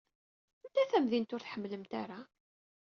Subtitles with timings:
[0.65, 2.19] Anta tamdint ur tḥemmlemt ara?